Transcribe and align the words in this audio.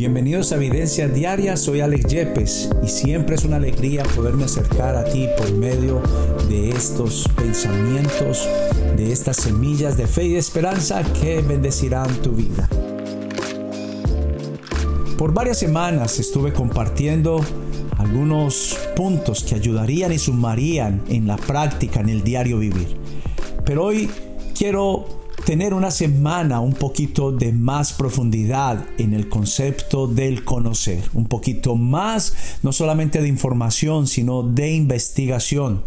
Bienvenidos 0.00 0.50
a 0.50 0.56
Evidencia 0.56 1.08
Diaria, 1.08 1.58
soy 1.58 1.82
Alex 1.82 2.06
Yepes 2.06 2.70
y 2.82 2.88
siempre 2.88 3.34
es 3.34 3.44
una 3.44 3.56
alegría 3.56 4.02
poderme 4.16 4.44
acercar 4.44 4.96
a 4.96 5.04
ti 5.04 5.28
por 5.36 5.52
medio 5.52 6.00
de 6.48 6.70
estos 6.70 7.28
pensamientos, 7.36 8.48
de 8.96 9.12
estas 9.12 9.36
semillas 9.36 9.98
de 9.98 10.06
fe 10.06 10.24
y 10.24 10.32
de 10.32 10.38
esperanza 10.38 11.02
que 11.20 11.42
bendecirán 11.42 12.08
tu 12.22 12.32
vida. 12.32 12.66
Por 15.18 15.34
varias 15.34 15.58
semanas 15.58 16.18
estuve 16.18 16.54
compartiendo 16.54 17.44
algunos 17.98 18.78
puntos 18.96 19.44
que 19.44 19.56
ayudarían 19.56 20.14
y 20.14 20.18
sumarían 20.18 21.02
en 21.10 21.26
la 21.26 21.36
práctica, 21.36 22.00
en 22.00 22.08
el 22.08 22.24
diario 22.24 22.58
vivir. 22.58 22.96
Pero 23.66 23.84
hoy 23.84 24.08
quiero 24.56 25.19
tener 25.44 25.74
una 25.74 25.90
semana 25.90 26.60
un 26.60 26.74
poquito 26.74 27.32
de 27.32 27.52
más 27.52 27.92
profundidad 27.92 28.86
en 28.98 29.14
el 29.14 29.28
concepto 29.28 30.06
del 30.06 30.44
conocer, 30.44 31.02
un 31.14 31.26
poquito 31.26 31.76
más 31.76 32.34
no 32.62 32.72
solamente 32.72 33.20
de 33.20 33.28
información, 33.28 34.06
sino 34.06 34.42
de 34.42 34.72
investigación 34.72 35.82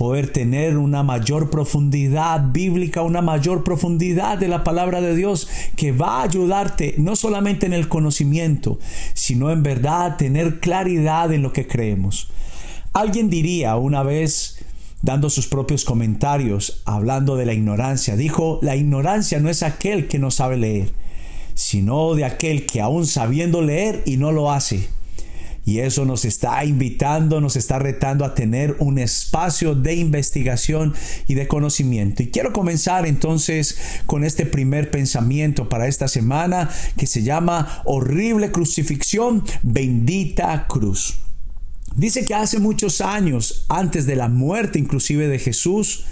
poder 0.00 0.32
tener 0.32 0.78
una 0.78 1.02
mayor 1.02 1.50
profundidad 1.50 2.52
bíblica, 2.52 3.02
una 3.02 3.20
mayor 3.20 3.64
profundidad 3.64 4.38
de 4.38 4.48
la 4.48 4.64
palabra 4.64 5.02
de 5.02 5.14
Dios 5.14 5.46
que 5.76 5.92
va 5.92 6.20
a 6.20 6.22
ayudarte 6.22 6.94
no 6.96 7.16
solamente 7.16 7.66
en 7.66 7.74
el 7.74 7.86
conocimiento, 7.86 8.78
sino 9.12 9.50
en 9.50 9.62
verdad 9.62 10.16
tener 10.16 10.58
claridad 10.58 11.30
en 11.34 11.42
lo 11.42 11.52
que 11.52 11.66
creemos. 11.66 12.28
Alguien 12.94 13.28
diría 13.28 13.76
una 13.76 14.02
vez, 14.02 14.59
dando 15.02 15.30
sus 15.30 15.46
propios 15.46 15.84
comentarios, 15.84 16.82
hablando 16.84 17.36
de 17.36 17.46
la 17.46 17.54
ignorancia. 17.54 18.16
Dijo, 18.16 18.58
la 18.62 18.76
ignorancia 18.76 19.40
no 19.40 19.48
es 19.48 19.62
aquel 19.62 20.08
que 20.08 20.18
no 20.18 20.30
sabe 20.30 20.56
leer, 20.56 20.92
sino 21.54 22.14
de 22.14 22.24
aquel 22.24 22.66
que 22.66 22.80
aún 22.80 23.06
sabiendo 23.06 23.62
leer 23.62 24.02
y 24.06 24.16
no 24.16 24.32
lo 24.32 24.52
hace. 24.52 24.88
Y 25.64 25.80
eso 25.80 26.04
nos 26.04 26.24
está 26.24 26.64
invitando, 26.64 27.40
nos 27.40 27.54
está 27.54 27.78
retando 27.78 28.24
a 28.24 28.34
tener 28.34 28.76
un 28.78 28.98
espacio 28.98 29.74
de 29.74 29.94
investigación 29.94 30.94
y 31.28 31.34
de 31.34 31.46
conocimiento. 31.48 32.22
Y 32.22 32.30
quiero 32.30 32.52
comenzar 32.52 33.06
entonces 33.06 33.78
con 34.06 34.24
este 34.24 34.46
primer 34.46 34.90
pensamiento 34.90 35.68
para 35.68 35.86
esta 35.86 36.08
semana 36.08 36.70
que 36.96 37.06
se 37.06 37.22
llama 37.22 37.82
horrible 37.84 38.50
crucifixión, 38.50 39.44
bendita 39.62 40.66
cruz. 40.66 41.20
Dice 41.96 42.26
que 42.26 42.34
hace 42.34 42.58
muchos 42.58 43.00
años, 43.00 43.64
antes 43.68 44.06
de 44.06 44.16
la 44.16 44.28
muerte 44.28 44.78
inclusive 44.78 45.28
de 45.28 45.38
Jesús, 45.38 46.04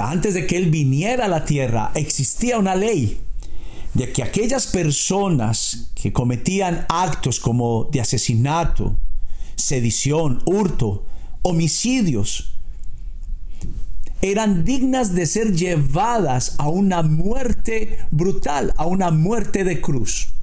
antes 0.00 0.34
de 0.34 0.46
que 0.46 0.56
Él 0.56 0.70
viniera 0.70 1.24
a 1.24 1.28
la 1.28 1.44
tierra, 1.44 1.90
existía 1.94 2.58
una 2.58 2.74
ley 2.74 3.20
de 3.94 4.12
que 4.12 4.22
aquellas 4.22 4.66
personas 4.66 5.90
que 5.94 6.12
cometían 6.12 6.86
actos 6.88 7.40
como 7.40 7.88
de 7.90 8.00
asesinato, 8.00 8.96
sedición, 9.56 10.42
hurto, 10.46 11.04
homicidios, 11.42 12.54
eran 14.20 14.64
dignas 14.64 15.14
de 15.14 15.26
ser 15.26 15.54
llevadas 15.54 16.56
a 16.58 16.68
una 16.68 17.02
muerte 17.02 17.98
brutal, 18.10 18.74
a 18.76 18.86
una 18.86 19.10
muerte 19.10 19.64
de 19.64 19.80
cruz. 19.80 20.34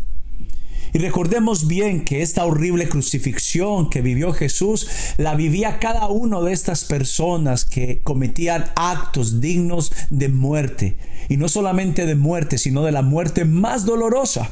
Y 0.96 0.98
recordemos 0.98 1.68
bien 1.68 2.06
que 2.06 2.22
esta 2.22 2.46
horrible 2.46 2.88
crucifixión 2.88 3.90
que 3.90 4.02
vivió 4.02 4.32
Jesús 4.32 4.88
la 5.18 5.36
vivía 5.36 5.78
cada 5.78 6.08
uno 6.08 6.42
de 6.42 6.54
estas 6.54 6.86
personas 6.86 7.66
que 7.66 8.00
cometían 8.02 8.72
actos 8.78 9.42
dignos 9.42 9.92
de 10.10 10.30
muerte. 10.30 10.96
Y 11.28 11.36
no 11.36 11.50
solamente 11.50 12.06
de 12.06 12.16
muerte, 12.16 12.58
sino 12.58 12.82
de 12.84 12.94
la 12.94 13.02
muerte 13.02 13.44
más 13.44 13.84
dolorosa. 13.84 14.52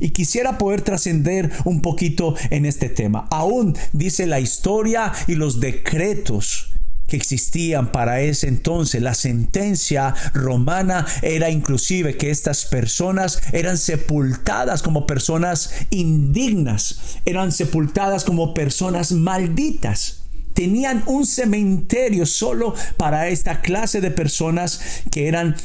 Y 0.00 0.08
quisiera 0.08 0.58
poder 0.58 0.82
trascender 0.82 1.52
un 1.64 1.80
poquito 1.80 2.34
en 2.50 2.66
este 2.66 2.88
tema. 2.88 3.28
Aún 3.30 3.76
dice 3.92 4.26
la 4.26 4.40
historia 4.40 5.12
y 5.28 5.36
los 5.36 5.60
decretos 5.60 6.73
que 7.06 7.16
existían 7.16 7.92
para 7.92 8.20
ese 8.20 8.48
entonces. 8.48 9.02
La 9.02 9.14
sentencia 9.14 10.14
romana 10.32 11.06
era 11.22 11.50
inclusive 11.50 12.16
que 12.16 12.30
estas 12.30 12.64
personas 12.66 13.40
eran 13.52 13.78
sepultadas 13.78 14.82
como 14.82 15.06
personas 15.06 15.70
indignas, 15.90 17.18
eran 17.24 17.52
sepultadas 17.52 18.24
como 18.24 18.54
personas 18.54 19.12
malditas. 19.12 20.20
Tenían 20.54 21.02
un 21.06 21.26
cementerio 21.26 22.26
solo 22.26 22.74
para 22.96 23.28
esta 23.28 23.60
clase 23.60 24.00
de 24.00 24.12
personas 24.12 24.80
que 25.10 25.26
eran 25.26 25.56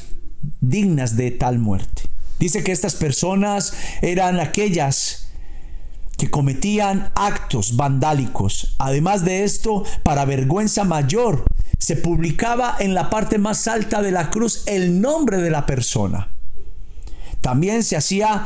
dignas 0.61 1.15
de 1.15 1.31
tal 1.31 1.59
muerte. 1.59 2.03
Dice 2.39 2.63
que 2.63 2.71
estas 2.71 2.95
personas 2.95 3.73
eran 4.01 4.39
aquellas 4.39 5.28
que 6.19 6.29
cometían 6.29 7.11
actos 7.15 7.77
vandálicos. 7.77 8.75
Además 8.77 9.23
de 9.23 9.45
esto, 9.45 9.85
para 10.03 10.25
vergüenza 10.25 10.83
mayor, 10.83 11.45
se 11.79 11.95
publicaba 11.95 12.75
en 12.79 12.93
la 12.93 13.09
parte 13.09 13.37
más 13.37 13.67
alta 13.69 14.01
de 14.01 14.11
la 14.11 14.29
cruz 14.29 14.63
el 14.67 14.99
nombre 14.99 15.37
de 15.37 15.49
la 15.49 15.65
persona. 15.65 16.27
También 17.39 17.83
se 17.83 17.95
hacía 17.95 18.45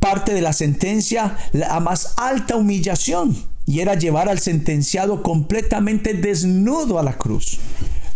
parte 0.00 0.34
de 0.34 0.42
la 0.42 0.52
sentencia 0.52 1.36
la 1.52 1.78
más 1.78 2.14
alta 2.16 2.56
humillación 2.56 3.36
y 3.66 3.78
era 3.78 3.94
llevar 3.94 4.28
al 4.28 4.40
sentenciado 4.40 5.22
completamente 5.22 6.14
desnudo 6.14 6.98
a 6.98 7.04
la 7.04 7.16
cruz. 7.18 7.60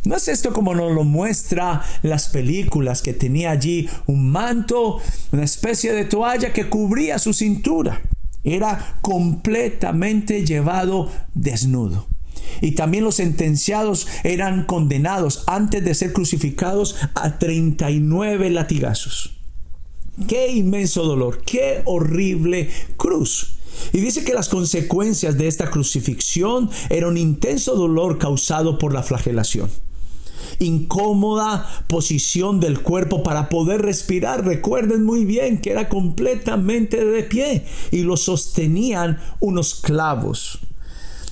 No 0.04 0.16
es 0.16 0.26
esto 0.26 0.52
como 0.52 0.74
nos 0.74 0.92
lo 0.92 1.04
muestra 1.04 1.82
las 2.02 2.28
películas, 2.28 3.02
que 3.02 3.12
tenía 3.12 3.52
allí 3.52 3.88
un 4.06 4.30
manto, 4.30 5.00
una 5.30 5.44
especie 5.44 5.92
de 5.92 6.04
toalla 6.04 6.52
que 6.52 6.68
cubría 6.68 7.20
su 7.20 7.32
cintura 7.32 8.00
era 8.46 8.98
completamente 9.02 10.46
llevado 10.46 11.10
desnudo. 11.34 12.06
Y 12.60 12.72
también 12.72 13.04
los 13.04 13.16
sentenciados 13.16 14.06
eran 14.24 14.64
condenados 14.64 15.44
antes 15.46 15.84
de 15.84 15.94
ser 15.94 16.12
crucificados 16.12 16.96
a 17.14 17.38
39 17.38 18.50
latigazos. 18.50 19.36
Qué 20.28 20.52
inmenso 20.52 21.04
dolor, 21.04 21.42
qué 21.44 21.82
horrible 21.84 22.70
cruz. 22.96 23.56
Y 23.92 23.98
dice 23.98 24.24
que 24.24 24.32
las 24.32 24.48
consecuencias 24.48 25.36
de 25.36 25.48
esta 25.48 25.70
crucifixión 25.70 26.70
era 26.88 27.08
un 27.08 27.18
intenso 27.18 27.74
dolor 27.74 28.16
causado 28.16 28.78
por 28.78 28.94
la 28.94 29.02
flagelación 29.02 29.68
incómoda 30.58 31.66
posición 31.86 32.60
del 32.60 32.80
cuerpo 32.80 33.22
para 33.22 33.48
poder 33.48 33.82
respirar. 33.82 34.44
Recuerden 34.44 35.04
muy 35.04 35.24
bien 35.24 35.58
que 35.58 35.70
era 35.70 35.88
completamente 35.88 37.04
de 37.04 37.22
pie 37.22 37.64
y 37.90 38.02
lo 38.02 38.16
sostenían 38.16 39.18
unos 39.40 39.74
clavos. 39.74 40.60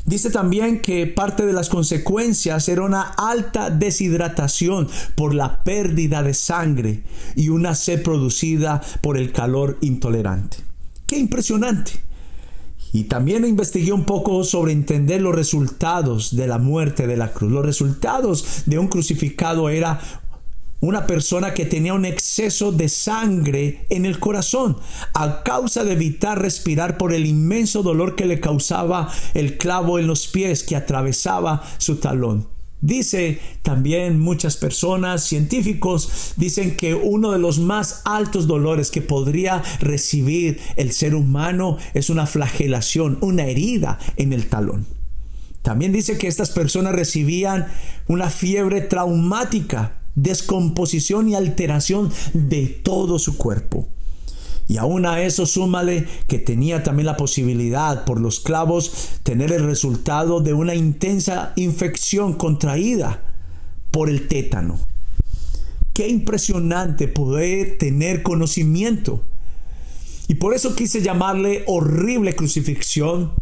Dice 0.07 0.29
también 0.31 0.83
que 0.83 1.07
parte 1.07 1.47
de 1.47 1.55
las 1.55 1.71
consecuencias 1.71 2.69
era 2.69 2.83
una 2.83 3.03
alta 3.03 3.71
deshidratación 3.71 4.89
por 5.15 5.35
la 5.35 5.65
pérdida 5.65 6.23
de 6.23 6.35
sangre 6.35 7.05
y 7.37 7.49
una 7.49 7.75
sed 7.75 8.03
producida 8.03 8.83
por 9.01 9.17
el 9.17 9.33
calor 9.33 9.79
intolerante. 9.81 10.59
Qué 11.07 11.19
impresionante. 11.19 11.93
Y 12.95 13.05
también 13.05 13.45
investigué 13.45 13.93
un 13.93 14.05
poco 14.05 14.45
sobre 14.45 14.71
entender 14.71 15.21
los 15.21 15.35
resultados 15.35 16.37
de 16.37 16.47
la 16.47 16.59
muerte 16.59 17.09
de 17.09 17.17
la 17.17 17.33
cruz. 17.33 17.51
Los 17.51 17.67
resultados 17.67 18.63
de 18.67 18.79
un 18.79 18.87
crucificado 18.87 19.69
era 19.69 19.99
una 20.79 21.05
persona 21.05 21.55
que 21.55 21.67
tenía 21.67 21.93
un 21.93 22.05
exceso 22.05 22.71
de 22.71 22.89
sangre 22.89 23.85
en 23.91 24.07
el 24.07 24.21
corazón 24.21 24.77
a 25.13 25.43
causa 25.43 25.83
de 25.83 25.95
evitar 25.95 26.41
respirar 26.41 26.97
por 26.97 27.13
el 27.13 27.27
inmenso 27.27 27.83
dolor 27.83 28.15
que 28.15 28.27
le 28.27 28.39
causaba 28.39 29.11
el 29.35 29.59
clavo 29.59 29.99
en 29.99 30.07
los 30.07 30.29
pies 30.29 30.63
que 30.63 30.77
atravesaba 30.77 31.65
su 31.79 31.97
talón. 31.97 32.54
Dice 32.85 33.41
también 33.63 34.21
muchas 34.21 34.59
personas, 34.59 35.25
científicos, 35.25 36.35
dicen 36.37 36.77
que 36.77 36.95
uno 36.95 37.33
de 37.33 37.39
los 37.39 37.59
más 37.59 38.03
altos 38.05 38.47
dolores 38.47 38.91
que 38.91 39.01
podría 39.01 39.63
recibir 39.81 40.61
el 40.77 40.93
ser 40.93 41.15
humano 41.15 41.79
es 41.95 42.11
una 42.11 42.27
flagelación, 42.27 43.17
una 43.23 43.47
herida 43.47 43.99
en 44.17 44.35
el 44.35 44.49
talón. 44.49 44.85
También 45.63 45.93
dice 45.93 46.19
que 46.19 46.29
estas 46.29 46.51
personas 46.51 46.95
recibían 46.95 47.69
una 48.07 48.29
fiebre 48.29 48.83
traumática, 48.83 50.03
descomposición 50.15 51.31
y 51.31 51.37
alteración 51.37 52.13
de 52.35 52.67
todo 52.67 53.19
su 53.19 53.39
cuerpo. 53.39 53.89
Y 54.67 54.79
aún 54.79 55.05
a 55.07 55.23
eso 55.23 55.47
súmale 55.47 56.07
que 56.27 56.39
tenía 56.39 56.83
también 56.83 57.07
la 57.07 57.17
posibilidad 57.17 58.05
por 58.05 58.21
los 58.21 58.41
clavos 58.41 59.19
tener 59.23 59.53
el 59.53 59.65
resultado 59.65 60.41
de 60.41 60.55
una 60.55 60.75
intensa 60.75 61.53
infección 61.57 62.33
contraída 62.33 63.23
por 63.91 64.09
el 64.09 64.27
tétano. 64.27 64.79
Qué 65.93 66.09
impresionante 66.09 67.09
poder 67.09 67.79
tener 67.79 68.23
conocimiento. 68.23 69.25
Y 70.27 70.35
por 70.35 70.55
eso 70.55 70.75
quise 70.75 71.03
llamarle 71.03 71.63
horrible 71.67 72.35
crucifixión. 72.35 73.33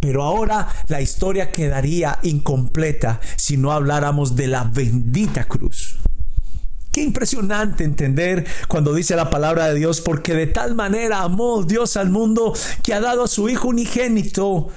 Pero 0.00 0.22
ahora 0.22 0.66
la 0.88 1.02
historia 1.02 1.52
quedaría 1.52 2.18
incompleta 2.22 3.20
si 3.36 3.58
no 3.58 3.70
habláramos 3.70 4.34
de 4.34 4.46
la 4.46 4.64
bendita 4.64 5.44
cruz. 5.44 5.98
Impresionante 7.02 7.84
entender 7.84 8.46
cuando 8.68 8.94
dice 8.94 9.16
la 9.16 9.30
palabra 9.30 9.68
de 9.68 9.74
Dios, 9.74 10.00
porque 10.00 10.34
de 10.34 10.46
tal 10.46 10.74
manera 10.74 11.22
amó 11.22 11.62
Dios 11.62 11.96
al 11.96 12.10
mundo 12.10 12.54
que 12.82 12.94
ha 12.94 13.00
dado 13.00 13.24
a 13.24 13.28
su 13.28 13.48
Hijo 13.48 13.68
unigénito. 13.68 14.68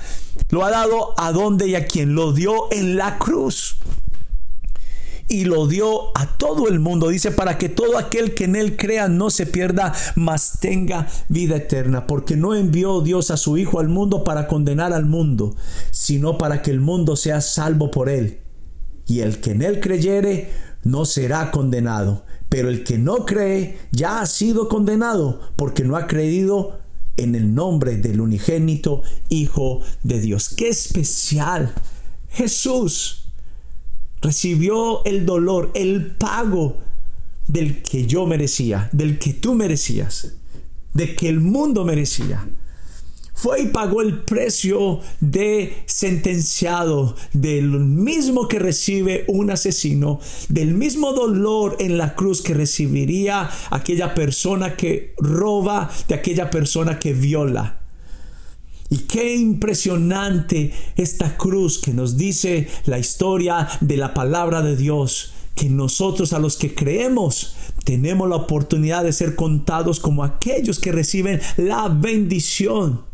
Lo 0.49 0.65
ha 0.65 0.71
dado 0.71 1.13
a 1.17 1.31
donde 1.31 1.67
y 1.67 1.75
a 1.75 1.85
quien 1.85 2.15
lo 2.15 2.33
dio 2.33 2.71
en 2.71 2.97
la 2.97 3.17
cruz 3.17 3.77
y 5.27 5.45
lo 5.45 5.67
dio 5.67 6.15
a 6.15 6.37
todo 6.37 6.67
el 6.67 6.79
mundo. 6.79 7.09
Dice, 7.09 7.31
para 7.31 7.57
que 7.57 7.69
todo 7.69 7.97
aquel 7.97 8.33
que 8.35 8.45
en 8.45 8.55
él 8.55 8.75
crea 8.77 9.07
no 9.07 9.29
se 9.29 9.45
pierda, 9.45 9.93
mas 10.15 10.59
tenga 10.59 11.07
vida 11.29 11.57
eterna. 11.57 12.07
Porque 12.07 12.35
no 12.35 12.53
envió 12.53 13.01
Dios 13.01 13.31
a 13.31 13.37
su 13.37 13.57
Hijo 13.57 13.79
al 13.79 13.89
mundo 13.89 14.23
para 14.23 14.47
condenar 14.47 14.93
al 14.93 15.05
mundo, 15.05 15.55
sino 15.91 16.37
para 16.37 16.61
que 16.61 16.71
el 16.71 16.81
mundo 16.81 17.15
sea 17.15 17.41
salvo 17.41 17.89
por 17.89 18.09
él. 18.09 18.39
Y 19.07 19.21
el 19.21 19.39
que 19.39 19.51
en 19.51 19.61
él 19.61 19.79
creyere 19.79 20.51
no 20.83 21.05
será 21.05 21.51
condenado. 21.51 22.25
Pero 22.49 22.69
el 22.69 22.83
que 22.83 22.97
no 22.97 23.25
cree 23.25 23.77
ya 23.91 24.21
ha 24.21 24.25
sido 24.25 24.69
condenado 24.69 25.39
porque 25.55 25.83
no 25.83 25.95
ha 25.95 26.07
creído 26.07 26.79
en 27.17 27.35
el 27.35 27.53
nombre 27.53 27.97
del 27.97 28.21
unigénito 28.21 29.01
Hijo 29.29 29.81
de 30.03 30.19
Dios. 30.19 30.49
¡Qué 30.49 30.69
especial! 30.69 31.73
Jesús 32.29 33.25
recibió 34.21 35.03
el 35.05 35.25
dolor, 35.25 35.71
el 35.75 36.15
pago 36.15 36.77
del 37.47 37.81
que 37.83 38.07
yo 38.07 38.25
merecía, 38.25 38.89
del 38.91 39.19
que 39.19 39.33
tú 39.33 39.53
merecías, 39.53 40.33
de 40.93 41.15
que 41.15 41.29
el 41.29 41.41
mundo 41.41 41.85
merecía. 41.85 42.47
Fue 43.43 43.63
y 43.63 43.65
pagó 43.65 44.01
el 44.01 44.19
precio 44.19 45.01
de 45.19 45.83
sentenciado, 45.85 47.13
del 47.33 47.71
mismo 47.71 48.47
que 48.47 48.57
recibe 48.57 49.25
un 49.27 49.51
asesino, 49.51 50.21
del 50.47 50.73
mismo 50.73 51.11
dolor 51.11 51.75
en 51.79 51.97
la 51.97 52.15
cruz 52.15 52.41
que 52.41 52.53
recibiría 52.53 53.49
aquella 53.69 54.15
persona 54.15 54.77
que 54.77 55.13
roba, 55.17 55.91
de 56.07 56.15
aquella 56.15 56.49
persona 56.49 56.99
que 56.99 57.11
viola. 57.11 57.81
Y 58.89 58.99
qué 58.99 59.35
impresionante 59.35 60.71
esta 60.95 61.35
cruz 61.35 61.79
que 61.79 61.91
nos 61.91 62.15
dice 62.15 62.69
la 62.85 62.97
historia 62.97 63.67
de 63.81 63.97
la 63.97 64.13
palabra 64.13 64.61
de 64.61 64.77
Dios, 64.77 65.33
que 65.53 65.67
nosotros 65.67 66.31
a 66.31 66.39
los 66.39 66.55
que 66.55 66.73
creemos 66.73 67.57
tenemos 67.83 68.29
la 68.29 68.37
oportunidad 68.37 69.03
de 69.03 69.11
ser 69.11 69.35
contados 69.35 69.99
como 69.99 70.23
aquellos 70.23 70.79
que 70.79 70.93
reciben 70.93 71.41
la 71.57 71.89
bendición 71.89 73.11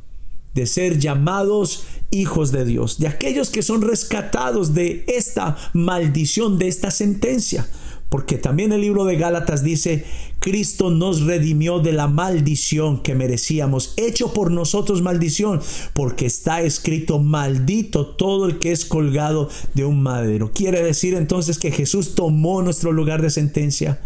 de 0.54 0.66
ser 0.66 1.00
llamados 1.00 1.84
hijos 2.12 2.52
de 2.52 2.66
Dios, 2.66 3.00
de 3.00 3.08
aquellos 3.08 3.50
que 3.50 3.62
son 3.62 3.82
rescatados 3.82 4.74
de 4.74 5.06
esta 5.08 5.58
maldición, 5.74 6.58
de 6.58 6.68
esta 6.68 6.92
sentencia. 6.92 7.68
Porque 8.10 8.40
también 8.40 8.74
el 8.74 8.82
libro 8.82 9.06
de 9.06 9.18
Gálatas 9.18 9.64
dice, 9.64 10.04
Cristo 10.40 10.90
nos 10.90 11.22
redimió 11.22 11.80
de 11.80 11.94
la 11.94 12.08
maldición 12.08 13.04
que 13.04 13.14
merecíamos, 13.14 13.94
hecho 13.98 14.34
por 14.34 14.50
nosotros 14.50 15.04
maldición, 15.04 15.62
porque 15.94 16.26
está 16.26 16.64
escrito, 16.64 17.20
maldito 17.20 18.08
todo 18.08 18.48
el 18.48 18.58
que 18.58 18.72
es 18.72 18.84
colgado 18.86 19.50
de 19.76 19.86
un 19.86 20.02
madero. 20.02 20.52
Quiere 20.52 20.82
decir 20.82 21.14
entonces 21.14 21.60
que 21.60 21.72
Jesús 21.72 22.16
tomó 22.16 22.64
nuestro 22.64 22.92
lugar 22.92 23.22
de 23.22 23.30
sentencia, 23.30 24.02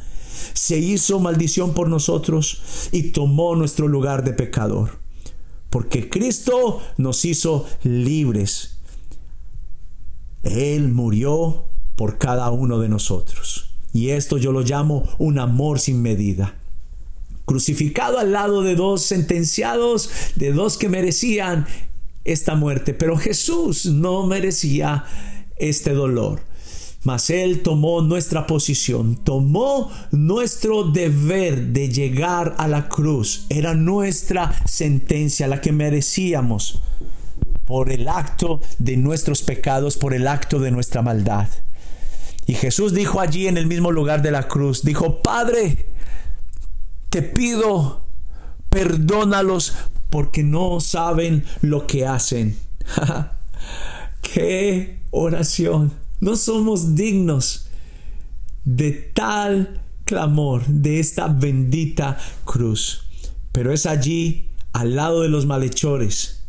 se 0.53 0.77
hizo 0.79 1.21
maldición 1.21 1.73
por 1.73 1.87
nosotros 1.87 2.89
y 2.91 3.11
tomó 3.11 3.55
nuestro 3.55 3.87
lugar 3.87 4.25
de 4.25 4.33
pecador. 4.33 5.02
Porque 5.73 6.07
Cristo 6.07 6.83
nos 6.97 7.25
hizo 7.25 7.65
libres. 7.81 8.77
Él 10.43 10.89
murió 10.89 11.65
por 11.95 12.19
cada 12.19 12.51
uno 12.51 12.77
de 12.77 12.89
nosotros. 12.89 13.71
Y 13.91 14.09
esto 14.09 14.37
yo 14.37 14.51
lo 14.51 14.61
llamo 14.61 15.09
un 15.17 15.39
amor 15.39 15.79
sin 15.79 16.03
medida. 16.03 16.59
Crucificado 17.45 18.19
al 18.19 18.33
lado 18.33 18.61
de 18.61 18.75
dos 18.75 19.01
sentenciados, 19.01 20.11
de 20.35 20.53
dos 20.53 20.77
que 20.77 20.89
merecían 20.89 21.65
esta 22.23 22.53
muerte. 22.53 22.93
Pero 22.93 23.17
Jesús 23.17 23.87
no 23.87 24.27
merecía 24.27 25.05
este 25.57 25.93
dolor. 25.93 26.43
Mas 27.03 27.29
Él 27.29 27.63
tomó 27.63 28.01
nuestra 28.01 28.47
posición, 28.47 29.17
tomó 29.17 29.91
nuestro 30.11 30.83
deber 30.83 31.67
de 31.67 31.89
llegar 31.89 32.55
a 32.57 32.67
la 32.67 32.87
cruz. 32.87 33.45
Era 33.49 33.73
nuestra 33.73 34.53
sentencia, 34.65 35.47
la 35.47 35.59
que 35.59 35.73
merecíamos 35.73 36.81
por 37.65 37.91
el 37.91 38.07
acto 38.07 38.61
de 38.79 38.97
nuestros 38.97 39.41
pecados, 39.41 39.97
por 39.97 40.13
el 40.13 40.27
acto 40.27 40.59
de 40.59 40.71
nuestra 40.71 41.01
maldad. 41.01 41.47
Y 42.45 42.55
Jesús 42.55 42.93
dijo 42.93 43.19
allí 43.19 43.47
en 43.47 43.57
el 43.57 43.67
mismo 43.67 43.91
lugar 43.91 44.21
de 44.21 44.31
la 44.31 44.47
cruz, 44.47 44.83
dijo, 44.83 45.21
Padre, 45.21 45.87
te 47.09 47.21
pido, 47.21 48.05
perdónalos 48.69 49.73
porque 50.09 50.43
no 50.43 50.79
saben 50.79 51.45
lo 51.61 51.87
que 51.87 52.05
hacen. 52.05 52.57
¡Qué 54.21 54.99
oración! 55.11 56.02
No 56.23 56.37
somos 56.37 56.95
dignos 56.95 57.67
de 58.63 58.93
tal 58.93 59.81
clamor, 60.05 60.65
de 60.65 61.01
esta 61.01 61.27
bendita 61.27 62.17
cruz. 62.45 63.01
Pero 63.51 63.73
es 63.73 63.85
allí, 63.85 64.47
al 64.71 64.95
lado 64.95 65.23
de 65.23 65.27
los 65.27 65.45
malhechores, 65.45 66.45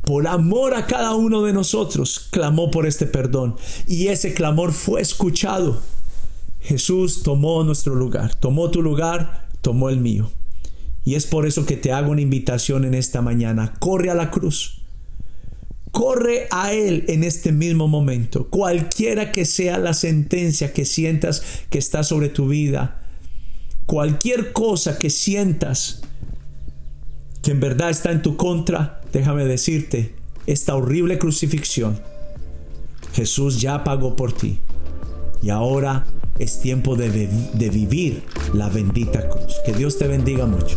por 0.00 0.26
amor 0.26 0.74
a 0.74 0.86
cada 0.86 1.14
uno 1.14 1.42
de 1.42 1.52
nosotros, 1.52 2.28
clamó 2.30 2.70
por 2.70 2.86
este 2.86 3.04
perdón. 3.04 3.56
Y 3.86 4.06
ese 4.06 4.32
clamor 4.32 4.72
fue 4.72 5.02
escuchado. 5.02 5.78
Jesús 6.60 7.22
tomó 7.22 7.64
nuestro 7.64 7.94
lugar, 7.94 8.34
tomó 8.34 8.70
tu 8.70 8.80
lugar, 8.80 9.46
tomó 9.60 9.90
el 9.90 10.00
mío. 10.00 10.30
Y 11.04 11.16
es 11.16 11.26
por 11.26 11.44
eso 11.44 11.66
que 11.66 11.76
te 11.76 11.92
hago 11.92 12.12
una 12.12 12.22
invitación 12.22 12.86
en 12.86 12.94
esta 12.94 13.20
mañana. 13.20 13.74
Corre 13.78 14.08
a 14.08 14.14
la 14.14 14.30
cruz. 14.30 14.75
Corre 15.96 16.46
a 16.50 16.74
Él 16.74 17.06
en 17.08 17.24
este 17.24 17.52
mismo 17.52 17.88
momento. 17.88 18.48
Cualquiera 18.50 19.32
que 19.32 19.46
sea 19.46 19.78
la 19.78 19.94
sentencia 19.94 20.74
que 20.74 20.84
sientas 20.84 21.42
que 21.70 21.78
está 21.78 22.04
sobre 22.04 22.28
tu 22.28 22.48
vida. 22.48 23.00
Cualquier 23.86 24.52
cosa 24.52 24.98
que 24.98 25.08
sientas 25.08 26.02
que 27.40 27.52
en 27.52 27.60
verdad 27.60 27.88
está 27.88 28.12
en 28.12 28.20
tu 28.20 28.36
contra, 28.36 29.00
déjame 29.10 29.46
decirte, 29.46 30.14
esta 30.46 30.76
horrible 30.76 31.18
crucifixión, 31.18 31.98
Jesús 33.14 33.62
ya 33.62 33.82
pagó 33.82 34.16
por 34.16 34.34
ti. 34.34 34.60
Y 35.40 35.48
ahora 35.48 36.04
es 36.38 36.60
tiempo 36.60 36.94
de, 36.96 37.08
de 37.08 37.70
vivir 37.70 38.22
la 38.52 38.68
bendita 38.68 39.30
cruz. 39.30 39.62
Que 39.64 39.72
Dios 39.72 39.96
te 39.96 40.06
bendiga 40.06 40.44
mucho. 40.44 40.76